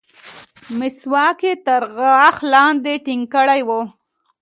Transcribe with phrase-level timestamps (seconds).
[0.77, 3.69] مسواک يې تر غاښ لاندې ټينګ کړى و.